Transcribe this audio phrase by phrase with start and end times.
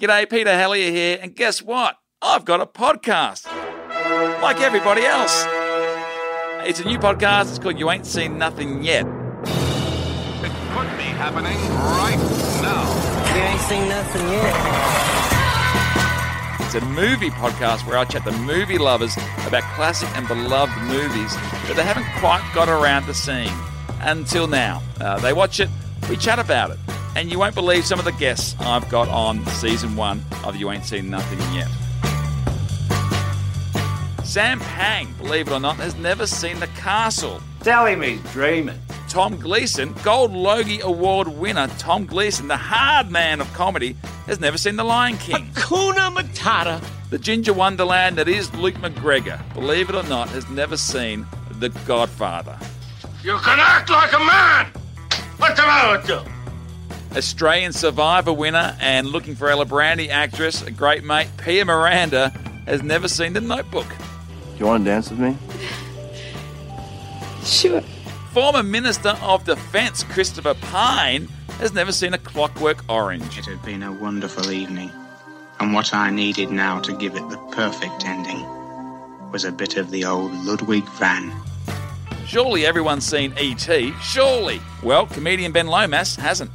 [0.00, 1.98] G'day, Peter Helliar here, and guess what?
[2.22, 3.44] I've got a podcast.
[4.40, 5.44] Like everybody else.
[6.66, 7.50] It's a new podcast.
[7.50, 9.04] It's called You Ain't Seen Nothing Yet.
[9.04, 11.58] It could be happening
[11.98, 12.16] right
[12.62, 13.34] now.
[13.36, 14.56] You ain't seen nothing yet.
[16.64, 19.14] It's a movie podcast where I chat to movie lovers
[19.46, 21.34] about classic and beloved movies
[21.66, 23.52] that they haven't quite got around to seeing
[24.00, 24.82] until now.
[24.98, 25.68] Uh, they watch it,
[26.08, 26.78] we chat about it,
[27.16, 30.70] and you won't believe some of the guests I've got on season one of You
[30.70, 31.68] Ain't Seen Nothing Yet.
[34.24, 37.40] Sam Pang, believe it or not, has never seen The Castle.
[37.62, 38.78] Tell him he's dreaming.
[39.08, 43.96] Tom Gleeson, Gold Logie Award winner Tom Gleeson, the hard man of comedy,
[44.26, 45.50] has never seen The Lion King.
[45.56, 46.80] Kuna Matata.
[47.10, 51.26] The ginger wonderland that is Luke McGregor, believe it or not, has never seen
[51.58, 52.56] The Godfather.
[53.24, 54.66] You can act like a man.
[55.38, 56.39] What's the matter with you?
[57.16, 62.30] Australian Survivor winner and looking for Alibrandi actress, a great mate, Pia Miranda,
[62.66, 63.88] has never seen The Notebook.
[63.88, 65.36] Do you want to dance with me?
[67.44, 67.80] Sure.
[68.32, 71.26] Former Minister of Defence Christopher Pyne
[71.58, 73.38] has never seen a Clockwork Orange.
[73.38, 74.90] It had been a wonderful evening,
[75.58, 78.46] and what I needed now to give it the perfect ending
[79.32, 81.32] was a bit of the old Ludwig van.
[82.26, 83.92] Surely everyone's seen E.T.
[84.00, 84.60] Surely.
[84.84, 86.50] Well, comedian Ben Lomas hasn't.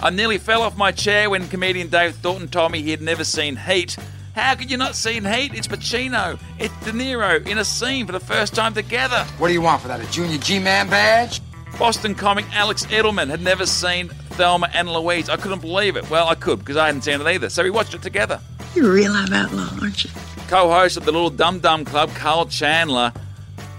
[0.00, 3.24] I nearly fell off my chair when comedian Dave Thornton told me he had never
[3.24, 3.96] seen Heat.
[4.34, 5.54] How could you not seen Heat?
[5.54, 9.24] It's Pacino, it's De Niro in a scene for the first time together.
[9.38, 10.00] What do you want for that?
[10.00, 11.40] A junior G-Man badge?
[11.78, 15.28] Boston comic Alex Edelman had never seen Thelma and Louise.
[15.28, 16.08] I couldn't believe it.
[16.10, 17.48] Well, I could because I hadn't seen it either.
[17.48, 18.40] So we watched it together.
[18.74, 20.10] You're a real live outlaw, aren't you?
[20.48, 23.12] Co-host of the Little Dum Dum Club, Karl Chandler.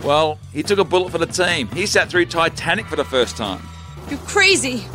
[0.03, 1.67] Well, he took a bullet for the team.
[1.69, 3.61] He sat through Titanic for the first time.
[4.09, 4.85] You're crazy.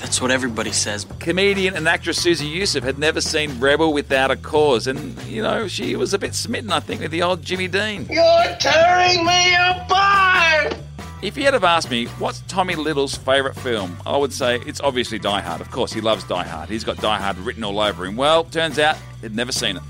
[0.00, 1.06] That's what everybody says.
[1.18, 5.66] Comedian and actress Susie Youssef had never seen Rebel Without a Cause, and you know
[5.66, 8.06] she was a bit smitten, I think, with the old Jimmy Dean.
[8.08, 10.76] You're tearing me apart.
[11.22, 14.80] If you had have asked me what's Tommy Little's favourite film, I would say it's
[14.80, 15.60] obviously Die Hard.
[15.60, 16.68] Of course, he loves Die Hard.
[16.68, 18.16] He's got Die Hard written all over him.
[18.16, 19.82] Well, turns out he'd never seen it.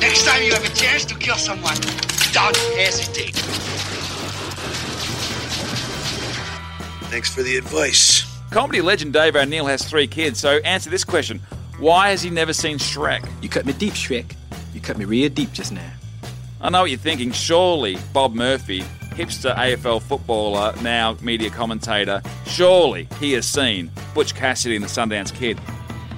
[0.00, 1.76] Next time you have a chance to kill someone,
[2.32, 3.34] don't hesitate.
[7.10, 8.24] Thanks for the advice.
[8.50, 11.40] Comedy legend Dave O'Neil has three kids, so answer this question:
[11.78, 13.28] Why has he never seen Shrek?
[13.42, 14.34] You cut me deep, Shrek.
[14.74, 15.92] You cut me real deep just now.
[16.60, 17.32] I know what you're thinking.
[17.32, 18.80] Surely Bob Murphy,
[19.14, 25.34] hipster AFL footballer, now media commentator, surely he has seen Butch Cassidy and the Sundance
[25.34, 25.58] Kid.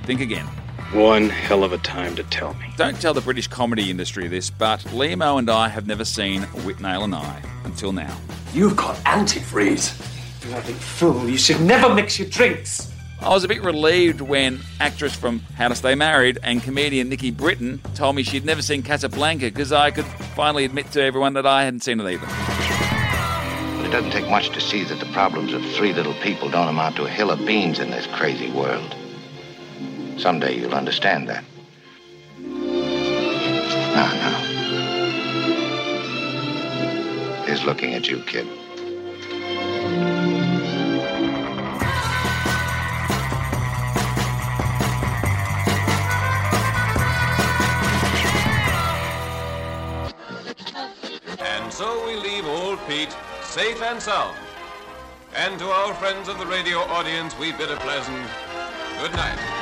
[0.05, 0.49] Think again.
[0.93, 2.67] One hell of a time to tell me.
[2.77, 7.05] Don't tell the British comedy industry this, but Liamo and I have never seen Withnail
[7.05, 8.15] and I until now.
[8.53, 9.99] You've got antifreeze.
[10.45, 12.93] You bloody fool, you should never mix your drinks.
[13.23, 17.31] I was a bit relieved when actress from How to Stay Married and comedian Nikki
[17.31, 20.05] Britton told me she'd never seen Casablanca because I could
[20.35, 22.27] finally admit to everyone that I hadn't seen it either.
[22.27, 26.69] But it doesn't take much to see that the problems of three little people don't
[26.69, 28.95] amount to a hill of beans in this crazy world.
[30.19, 31.45] Someday you'll understand that.
[33.95, 34.39] Now, now.
[37.47, 38.47] He's looking at you, kid.
[51.41, 54.37] And so we leave old Pete safe and sound.
[55.35, 58.27] And to our friends of the radio audience, we bid a pleasant
[59.01, 59.62] good night.